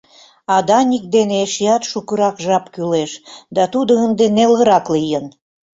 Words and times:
А 0.53 0.57
Даник 0.67 1.03
дене 1.15 1.35
эшеат 1.45 1.83
шукырак 1.91 2.35
жап 2.45 2.65
кӱлеш, 2.73 3.11
да 3.55 3.63
тудо 3.73 3.93
ынде 4.05 4.25
нелырак 4.35 4.85
лийын. 4.95 5.25